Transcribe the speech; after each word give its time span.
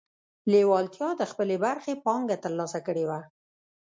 لېوالتیا 0.51 1.09
د 1.17 1.21
خپلې 1.31 1.55
برخې 1.65 1.93
پانګه 2.05 2.37
ترلاسه 2.43 2.79
کړې 2.87 3.03
وه 3.09 3.19